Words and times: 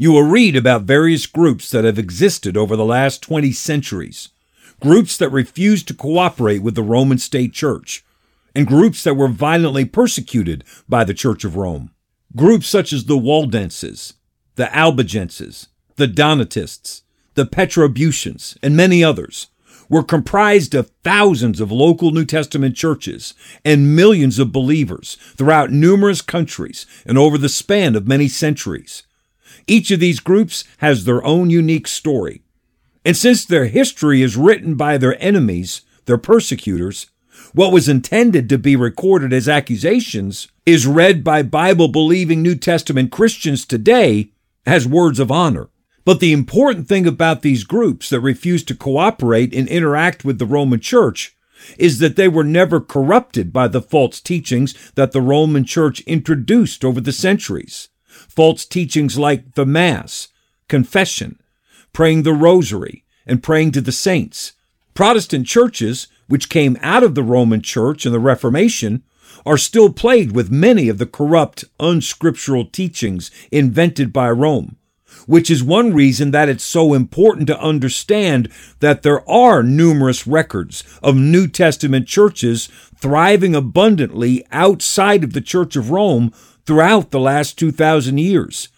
you 0.00 0.12
will 0.12 0.22
read 0.22 0.56
about 0.56 0.84
various 0.84 1.26
groups 1.26 1.70
that 1.70 1.84
have 1.84 1.98
existed 1.98 2.56
over 2.56 2.74
the 2.74 2.86
last 2.86 3.22
20 3.22 3.52
centuries. 3.52 4.30
Groups 4.80 5.18
that 5.18 5.28
refused 5.28 5.88
to 5.88 5.94
cooperate 5.94 6.62
with 6.62 6.74
the 6.74 6.82
Roman 6.82 7.18
state 7.18 7.52
church, 7.52 8.02
and 8.54 8.66
groups 8.66 9.04
that 9.04 9.12
were 9.12 9.28
violently 9.28 9.84
persecuted 9.84 10.64
by 10.88 11.04
the 11.04 11.12
Church 11.12 11.44
of 11.44 11.54
Rome. 11.54 11.90
Groups 12.34 12.66
such 12.66 12.94
as 12.94 13.04
the 13.04 13.18
Waldenses, 13.18 14.14
the 14.54 14.74
Albigenses, 14.74 15.68
the 15.96 16.06
Donatists, 16.06 17.02
the 17.34 17.44
Petrobrusians, 17.44 18.56
and 18.62 18.74
many 18.74 19.04
others 19.04 19.48
were 19.90 20.02
comprised 20.02 20.74
of 20.74 20.90
thousands 21.04 21.60
of 21.60 21.70
local 21.70 22.10
New 22.10 22.24
Testament 22.24 22.74
churches 22.74 23.34
and 23.66 23.94
millions 23.94 24.38
of 24.38 24.50
believers 24.50 25.18
throughout 25.36 25.70
numerous 25.70 26.22
countries 26.22 26.86
and 27.04 27.18
over 27.18 27.36
the 27.36 27.50
span 27.50 27.94
of 27.94 28.08
many 28.08 28.28
centuries. 28.28 29.02
Each 29.66 29.90
of 29.90 30.00
these 30.00 30.20
groups 30.20 30.64
has 30.78 31.04
their 31.04 31.24
own 31.24 31.50
unique 31.50 31.86
story. 31.86 32.42
And 33.04 33.16
since 33.16 33.44
their 33.44 33.66
history 33.66 34.22
is 34.22 34.36
written 34.36 34.74
by 34.74 34.98
their 34.98 35.20
enemies, 35.22 35.82
their 36.06 36.18
persecutors, 36.18 37.06
what 37.52 37.72
was 37.72 37.88
intended 37.88 38.48
to 38.48 38.58
be 38.58 38.76
recorded 38.76 39.32
as 39.32 39.48
accusations 39.48 40.48
is 40.66 40.86
read 40.86 41.24
by 41.24 41.42
Bible 41.42 41.88
believing 41.88 42.42
New 42.42 42.54
Testament 42.54 43.10
Christians 43.10 43.64
today 43.64 44.32
as 44.66 44.86
words 44.86 45.18
of 45.18 45.30
honor. 45.30 45.68
But 46.04 46.20
the 46.20 46.32
important 46.32 46.88
thing 46.88 47.06
about 47.06 47.42
these 47.42 47.64
groups 47.64 48.10
that 48.10 48.20
refused 48.20 48.68
to 48.68 48.74
cooperate 48.74 49.54
and 49.54 49.68
interact 49.68 50.24
with 50.24 50.38
the 50.38 50.46
Roman 50.46 50.80
Church 50.80 51.36
is 51.78 51.98
that 51.98 52.16
they 52.16 52.28
were 52.28 52.44
never 52.44 52.80
corrupted 52.80 53.52
by 53.52 53.68
the 53.68 53.82
false 53.82 54.20
teachings 54.20 54.74
that 54.94 55.12
the 55.12 55.20
Roman 55.20 55.64
Church 55.64 56.00
introduced 56.02 56.84
over 56.84 57.00
the 57.00 57.12
centuries. 57.12 57.88
False 58.28 58.64
teachings 58.64 59.18
like 59.18 59.54
the 59.54 59.66
Mass, 59.66 60.28
confession, 60.68 61.40
praying 61.92 62.22
the 62.22 62.32
Rosary, 62.32 63.04
and 63.26 63.42
praying 63.42 63.72
to 63.72 63.80
the 63.80 63.92
saints. 63.92 64.52
Protestant 64.94 65.46
churches, 65.46 66.08
which 66.28 66.48
came 66.48 66.76
out 66.80 67.02
of 67.02 67.14
the 67.14 67.22
Roman 67.22 67.62
Church 67.62 68.04
and 68.04 68.14
the 68.14 68.20
Reformation, 68.20 69.02
are 69.46 69.58
still 69.58 69.92
plagued 69.92 70.34
with 70.34 70.50
many 70.50 70.88
of 70.88 70.98
the 70.98 71.06
corrupt, 71.06 71.64
unscriptural 71.78 72.64
teachings 72.64 73.30
invented 73.50 74.12
by 74.12 74.30
Rome 74.30 74.76
which 75.26 75.50
is 75.50 75.62
one 75.62 75.92
reason 75.92 76.30
that 76.30 76.48
it's 76.48 76.64
so 76.64 76.94
important 76.94 77.46
to 77.46 77.60
understand 77.60 78.50
that 78.80 79.02
there 79.02 79.28
are 79.28 79.62
numerous 79.62 80.26
records 80.26 80.84
of 81.02 81.16
New 81.16 81.46
Testament 81.46 82.06
churches 82.06 82.68
thriving 82.96 83.54
abundantly 83.54 84.44
outside 84.52 85.24
of 85.24 85.32
the 85.32 85.40
Church 85.40 85.76
of 85.76 85.90
Rome 85.90 86.32
throughout 86.66 87.10
the 87.10 87.20
last 87.20 87.58
2,000 87.58 88.18
years. 88.18 88.68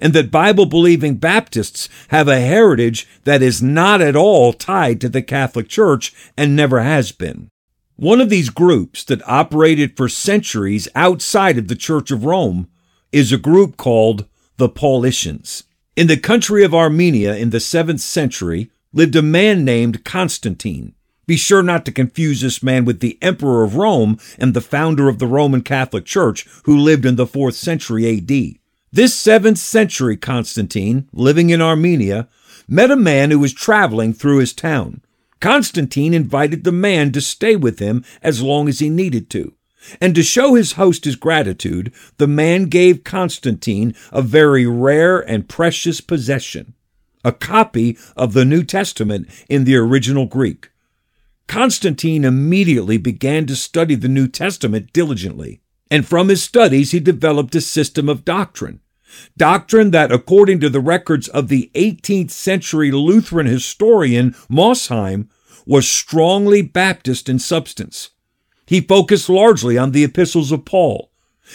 And 0.00 0.12
that 0.12 0.30
Bible 0.30 0.66
believing 0.66 1.16
Baptists 1.16 1.88
have 2.08 2.28
a 2.28 2.40
heritage 2.40 3.06
that 3.24 3.42
is 3.42 3.62
not 3.62 4.00
at 4.00 4.16
all 4.16 4.52
tied 4.52 5.00
to 5.00 5.08
the 5.08 5.22
Catholic 5.22 5.68
Church 5.68 6.12
and 6.36 6.54
never 6.54 6.80
has 6.80 7.10
been. 7.12 7.50
One 7.96 8.20
of 8.20 8.28
these 8.28 8.50
groups 8.50 9.02
that 9.04 9.26
operated 9.28 9.96
for 9.96 10.08
centuries 10.08 10.88
outside 10.94 11.58
of 11.58 11.68
the 11.68 11.74
Church 11.74 12.10
of 12.10 12.24
Rome 12.24 12.68
is 13.10 13.32
a 13.32 13.38
group 13.38 13.76
called 13.76 14.26
the 14.56 14.68
Paulicians. 14.68 15.64
In 15.98 16.06
the 16.06 16.16
country 16.16 16.62
of 16.62 16.76
Armenia 16.76 17.34
in 17.34 17.50
the 17.50 17.58
7th 17.58 17.98
century 17.98 18.70
lived 18.92 19.16
a 19.16 19.20
man 19.20 19.64
named 19.64 20.04
Constantine. 20.04 20.94
Be 21.26 21.36
sure 21.36 21.60
not 21.60 21.84
to 21.86 21.90
confuse 21.90 22.40
this 22.40 22.62
man 22.62 22.84
with 22.84 23.00
the 23.00 23.18
Emperor 23.20 23.64
of 23.64 23.74
Rome 23.74 24.16
and 24.38 24.54
the 24.54 24.60
founder 24.60 25.08
of 25.08 25.18
the 25.18 25.26
Roman 25.26 25.60
Catholic 25.60 26.04
Church 26.04 26.46
who 26.66 26.78
lived 26.78 27.04
in 27.04 27.16
the 27.16 27.26
4th 27.26 27.54
century 27.54 28.06
AD. 28.16 28.60
This 28.92 29.20
7th 29.20 29.58
century 29.58 30.16
Constantine, 30.16 31.08
living 31.12 31.50
in 31.50 31.60
Armenia, 31.60 32.28
met 32.68 32.92
a 32.92 32.96
man 32.96 33.32
who 33.32 33.40
was 33.40 33.52
traveling 33.52 34.12
through 34.12 34.38
his 34.38 34.52
town. 34.52 35.02
Constantine 35.40 36.14
invited 36.14 36.62
the 36.62 36.70
man 36.70 37.10
to 37.10 37.20
stay 37.20 37.56
with 37.56 37.80
him 37.80 38.04
as 38.22 38.40
long 38.40 38.68
as 38.68 38.78
he 38.78 38.88
needed 38.88 39.28
to. 39.30 39.52
And 40.00 40.14
to 40.14 40.22
show 40.22 40.54
his 40.54 40.72
host 40.72 41.04
his 41.04 41.16
gratitude, 41.16 41.92
the 42.16 42.26
man 42.26 42.64
gave 42.64 43.04
Constantine 43.04 43.94
a 44.12 44.22
very 44.22 44.66
rare 44.66 45.18
and 45.20 45.48
precious 45.48 46.00
possession 46.00 46.74
a 47.24 47.32
copy 47.32 47.98
of 48.16 48.32
the 48.32 48.44
New 48.44 48.62
Testament 48.62 49.28
in 49.48 49.64
the 49.64 49.76
original 49.76 50.26
Greek. 50.26 50.70
Constantine 51.46 52.24
immediately 52.24 52.96
began 52.96 53.46
to 53.46 53.56
study 53.56 53.94
the 53.94 54.08
New 54.08 54.28
Testament 54.28 54.92
diligently, 54.92 55.60
and 55.90 56.06
from 56.06 56.28
his 56.28 56.42
studies 56.42 56.92
he 56.92 57.00
developed 57.00 57.54
a 57.54 57.60
system 57.60 58.08
of 58.08 58.24
doctrine. 58.24 58.80
Doctrine 59.36 59.90
that, 59.90 60.12
according 60.12 60.60
to 60.60 60.68
the 60.68 60.80
records 60.80 61.28
of 61.28 61.48
the 61.48 61.70
18th 61.74 62.30
century 62.30 62.90
Lutheran 62.90 63.46
historian 63.46 64.32
Mosheim, 64.50 65.28
was 65.66 65.88
strongly 65.88 66.62
Baptist 66.62 67.28
in 67.28 67.38
substance. 67.38 68.10
He 68.68 68.82
focused 68.82 69.30
largely 69.30 69.78
on 69.78 69.92
the 69.92 70.04
epistles 70.04 70.52
of 70.52 70.66
Paul, 70.66 71.10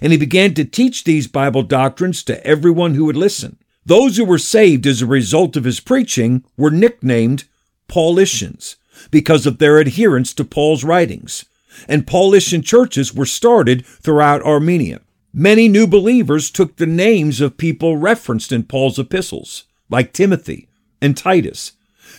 and 0.00 0.10
he 0.10 0.16
began 0.16 0.54
to 0.54 0.64
teach 0.64 1.04
these 1.04 1.26
Bible 1.26 1.62
doctrines 1.62 2.22
to 2.24 2.42
everyone 2.46 2.94
who 2.94 3.04
would 3.04 3.16
listen. 3.16 3.58
Those 3.84 4.16
who 4.16 4.24
were 4.24 4.38
saved 4.38 4.86
as 4.86 5.02
a 5.02 5.06
result 5.06 5.54
of 5.54 5.64
his 5.64 5.80
preaching 5.80 6.44
were 6.56 6.70
nicknamed 6.70 7.44
Paulicians 7.88 8.76
because 9.10 9.44
of 9.44 9.58
their 9.58 9.76
adherence 9.76 10.32
to 10.32 10.46
Paul's 10.46 10.82
writings, 10.82 11.44
and 11.86 12.06
Paulician 12.06 12.62
churches 12.62 13.12
were 13.12 13.26
started 13.26 13.84
throughout 13.84 14.40
Armenia. 14.40 15.02
Many 15.30 15.68
new 15.68 15.86
believers 15.86 16.50
took 16.50 16.76
the 16.76 16.86
names 16.86 17.42
of 17.42 17.58
people 17.58 17.98
referenced 17.98 18.50
in 18.50 18.62
Paul's 18.62 18.98
epistles, 18.98 19.64
like 19.90 20.14
Timothy 20.14 20.68
and 21.02 21.14
Titus. 21.14 21.72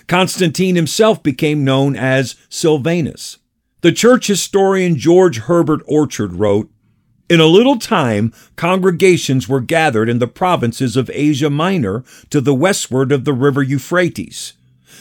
Constantine 0.05 0.75
himself 0.75 1.23
became 1.23 1.65
known 1.65 1.95
as 1.95 2.35
Silvanus. 2.49 3.39
The 3.85 3.91
church 3.91 4.25
historian 4.25 4.95
George 4.95 5.41
Herbert 5.41 5.83
Orchard 5.85 6.33
wrote, 6.33 6.71
in 7.29 7.39
a 7.39 7.45
little 7.45 7.77
time, 7.77 8.33
congregations 8.55 9.47
were 9.47 9.61
gathered 9.61 10.09
in 10.09 10.17
the 10.17 10.25
provinces 10.25 10.97
of 10.97 11.11
Asia 11.13 11.51
Minor 11.51 12.03
to 12.31 12.41
the 12.41 12.55
westward 12.55 13.11
of 13.11 13.25
the 13.25 13.33
river 13.33 13.61
Euphrates. 13.61 14.53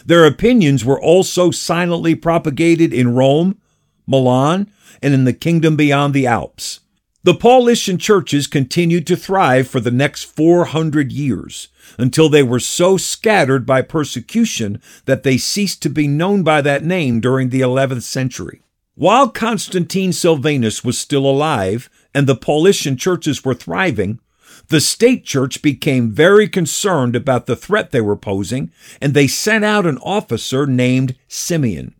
Their 0.04 0.26
opinions 0.26 0.84
were 0.84 1.00
also 1.00 1.50
silently 1.50 2.14
propagated 2.14 2.92
in 2.92 3.14
Rome, 3.14 3.58
Milan, 4.06 4.70
and 5.00 5.14
in 5.14 5.24
the 5.24 5.32
kingdom 5.32 5.76
beyond 5.76 6.12
the 6.12 6.26
Alps. 6.26 6.80
The 7.22 7.32
Paulician 7.32 7.96
churches 7.96 8.46
continued 8.46 9.06
to 9.06 9.16
thrive 9.16 9.66
for 9.66 9.80
the 9.80 9.90
next 9.90 10.24
400 10.24 11.10
years 11.10 11.68
until 11.96 12.28
they 12.28 12.42
were 12.42 12.60
so 12.60 12.98
scattered 12.98 13.64
by 13.64 13.80
persecution 13.80 14.82
that 15.06 15.22
they 15.22 15.38
ceased 15.38 15.80
to 15.84 15.88
be 15.88 16.06
known 16.06 16.42
by 16.42 16.60
that 16.60 16.84
name 16.84 17.20
during 17.20 17.48
the 17.48 17.62
11th 17.62 18.02
century. 18.02 18.60
While 18.96 19.30
Constantine 19.30 20.12
Silvanus 20.12 20.84
was 20.84 20.96
still 20.96 21.26
alive 21.26 21.90
and 22.14 22.28
the 22.28 22.36
Paulician 22.36 22.96
churches 22.96 23.44
were 23.44 23.54
thriving, 23.54 24.20
the 24.68 24.80
state 24.80 25.24
church 25.24 25.62
became 25.62 26.12
very 26.12 26.48
concerned 26.48 27.16
about 27.16 27.46
the 27.46 27.56
threat 27.56 27.90
they 27.90 28.00
were 28.00 28.16
posing, 28.16 28.70
and 29.00 29.12
they 29.12 29.26
sent 29.26 29.64
out 29.64 29.84
an 29.84 29.98
officer 29.98 30.64
named 30.64 31.16
Simeon. 31.26 31.94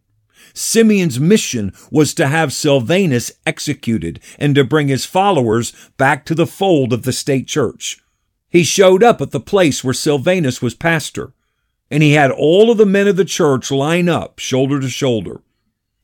Simeon's 0.55 1.19
mission 1.19 1.73
was 1.91 2.15
to 2.15 2.29
have 2.29 2.53
Silvanus 2.53 3.33
executed 3.45 4.21
and 4.39 4.55
to 4.55 4.63
bring 4.63 4.87
his 4.87 5.05
followers 5.05 5.73
back 5.97 6.25
to 6.27 6.35
the 6.35 6.47
fold 6.47 6.93
of 6.93 7.03
the 7.03 7.13
state 7.13 7.49
church. 7.49 8.01
He 8.49 8.63
showed 8.63 9.03
up 9.03 9.21
at 9.21 9.33
the 9.33 9.41
place 9.41 9.83
where 9.83 9.93
Silvanus 9.93 10.63
was 10.63 10.75
pastor, 10.75 11.33
and 11.91 12.05
he 12.05 12.13
had 12.13 12.31
all 12.31 12.71
of 12.71 12.79
the 12.79 12.87
men 12.87 13.09
of 13.09 13.17
the 13.17 13.25
church 13.25 13.73
line 13.73 14.09
up, 14.09 14.39
shoulder 14.39 14.79
to 14.79 14.89
shoulder. 14.89 15.41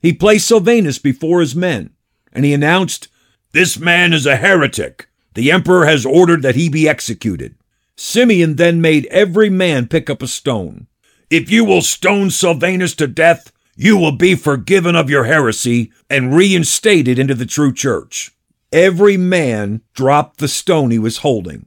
He 0.00 0.12
placed 0.12 0.48
Silvanus 0.48 0.98
before 0.98 1.40
his 1.40 1.54
men, 1.54 1.90
and 2.32 2.44
he 2.44 2.54
announced, 2.54 3.08
This 3.52 3.78
man 3.78 4.12
is 4.12 4.26
a 4.26 4.36
heretic. 4.36 5.08
The 5.34 5.50
emperor 5.50 5.86
has 5.86 6.06
ordered 6.06 6.42
that 6.42 6.56
he 6.56 6.68
be 6.68 6.88
executed. 6.88 7.54
Simeon 7.96 8.56
then 8.56 8.80
made 8.80 9.06
every 9.06 9.50
man 9.50 9.86
pick 9.86 10.08
up 10.08 10.22
a 10.22 10.26
stone. 10.26 10.86
If 11.28 11.50
you 11.50 11.64
will 11.64 11.82
stone 11.82 12.30
Silvanus 12.30 12.94
to 12.96 13.06
death, 13.06 13.52
you 13.76 13.96
will 13.96 14.12
be 14.12 14.34
forgiven 14.34 14.96
of 14.96 15.10
your 15.10 15.24
heresy 15.24 15.92
and 16.08 16.34
reinstated 16.34 17.18
into 17.18 17.34
the 17.34 17.46
true 17.46 17.72
church. 17.72 18.32
Every 18.72 19.16
man 19.16 19.82
dropped 19.94 20.38
the 20.38 20.48
stone 20.48 20.90
he 20.90 20.98
was 20.98 21.18
holding, 21.18 21.66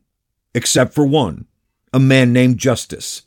except 0.53 0.93
for 0.93 1.05
one, 1.05 1.45
a 1.93 1.99
man 1.99 2.33
named 2.33 2.57
Justus. 2.57 3.23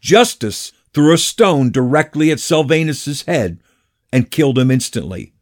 Justus 0.00 0.72
threw 0.92 1.12
a 1.12 1.18
stone 1.18 1.70
directly 1.70 2.30
at 2.30 2.40
Silvanus's 2.40 3.22
head 3.22 3.58
and 4.14 4.30
killed 4.30 4.56
him 4.56 4.70
instantly. 4.70 5.32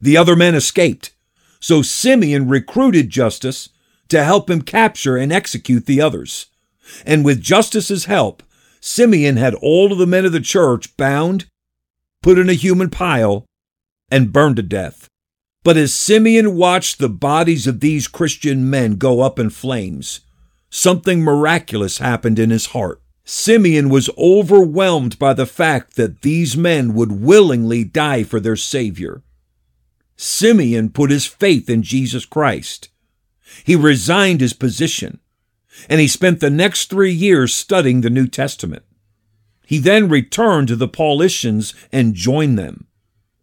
The 0.00 0.16
other 0.16 0.36
men 0.36 0.54
escaped, 0.54 1.12
so 1.58 1.82
Simeon 1.82 2.48
recruited 2.48 3.10
Justus 3.10 3.70
to 4.08 4.22
help 4.22 4.48
him 4.48 4.62
capture 4.62 5.16
and 5.16 5.32
execute 5.32 5.86
the 5.86 6.00
others. 6.00 6.46
And 7.04 7.24
with 7.24 7.42
Justus's 7.42 8.04
help, 8.04 8.44
Simeon 8.80 9.36
had 9.36 9.56
all 9.56 9.90
of 9.90 9.98
the 9.98 10.06
men 10.06 10.24
of 10.24 10.30
the 10.30 10.38
church 10.38 10.96
bound, 10.96 11.46
put 12.22 12.38
in 12.38 12.48
a 12.48 12.54
human 12.54 12.88
pile, 12.88 13.46
and 14.12 14.32
burned 14.32 14.56
to 14.56 14.62
death. 14.62 15.08
But 15.64 15.76
as 15.76 15.92
Simeon 15.92 16.54
watched 16.54 17.00
the 17.00 17.08
bodies 17.08 17.66
of 17.66 17.80
these 17.80 18.06
Christian 18.06 18.70
men 18.70 18.94
go 18.94 19.22
up 19.22 19.40
in 19.40 19.50
flames, 19.50 20.20
something 20.70 21.20
miraculous 21.20 21.98
happened 21.98 22.38
in 22.38 22.50
his 22.50 22.66
heart. 22.66 23.02
Simeon 23.24 23.88
was 23.88 24.10
overwhelmed 24.18 25.18
by 25.18 25.32
the 25.32 25.46
fact 25.46 25.96
that 25.96 26.22
these 26.22 26.56
men 26.56 26.94
would 26.94 27.12
willingly 27.12 27.84
die 27.84 28.22
for 28.22 28.40
their 28.40 28.56
Savior. 28.56 29.22
Simeon 30.16 30.90
put 30.90 31.10
his 31.10 31.26
faith 31.26 31.70
in 31.70 31.82
Jesus 31.82 32.24
Christ. 32.24 32.88
He 33.64 33.76
resigned 33.76 34.40
his 34.40 34.52
position, 34.52 35.20
and 35.88 36.00
he 36.00 36.08
spent 36.08 36.40
the 36.40 36.50
next 36.50 36.90
three 36.90 37.12
years 37.12 37.54
studying 37.54 38.00
the 38.00 38.10
New 38.10 38.26
Testament. 38.26 38.82
He 39.66 39.78
then 39.78 40.08
returned 40.08 40.68
to 40.68 40.76
the 40.76 40.88
Paulicians 40.88 41.74
and 41.92 42.14
joined 42.14 42.58
them. 42.58 42.86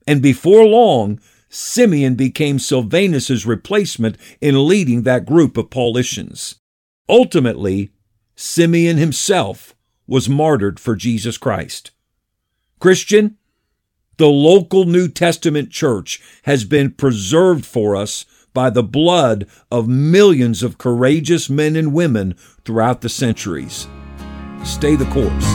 And 0.06 0.22
before 0.22 0.66
long, 0.66 1.20
Simeon 1.50 2.16
became 2.16 2.60
Silvanus's 2.60 3.46
replacement 3.46 4.18
in 4.42 4.68
leading 4.68 5.04
that 5.04 5.26
group 5.26 5.58
of 5.58 5.70
Paulicians. 5.70 6.56
Ultimately, 7.08 7.92
Simeon 8.40 8.98
himself 8.98 9.76
was 10.06 10.30
martyred 10.30 10.80
for 10.80 10.96
Jesus 10.96 11.40
Christ. 11.40 11.90
Christian, 12.80 13.36
the 14.18 14.28
local 14.28 14.86
New 14.86 15.08
Testament 15.08 15.72
church 15.72 16.22
has 16.44 16.64
been 16.64 16.92
preserved 16.92 17.66
for 17.66 17.96
us 17.96 18.26
by 18.54 18.70
the 18.70 18.84
blood 18.84 19.48
of 19.72 19.88
millions 19.88 20.62
of 20.62 20.78
courageous 20.78 21.50
men 21.50 21.76
and 21.76 21.94
women 21.94 22.36
throughout 22.64 23.02
the 23.02 23.10
centuries. 23.10 23.88
Stay 24.64 24.96
the 24.96 25.06
course. 25.06 25.48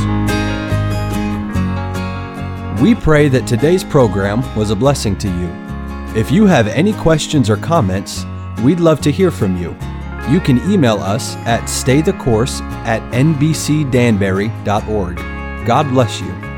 We 2.82 2.96
pray 2.96 3.28
that 3.28 3.46
today's 3.46 3.84
program 3.84 4.42
was 4.56 4.70
a 4.70 4.76
blessing 4.76 5.16
to 5.18 5.28
you. 5.28 6.18
If 6.20 6.32
you 6.32 6.46
have 6.46 6.66
any 6.66 6.92
questions 6.94 7.48
or 7.48 7.56
comments, 7.56 8.24
we'd 8.64 8.80
love 8.80 9.00
to 9.02 9.12
hear 9.12 9.30
from 9.30 9.56
you. 9.56 9.76
You 10.30 10.40
can 10.40 10.58
email 10.70 10.98
us 10.98 11.34
at 11.38 11.62
staythecourse 11.62 12.60
at 12.84 13.02
nbcdanbury.org. 13.12 15.16
God 15.66 15.88
bless 15.90 16.20
you. 16.20 16.51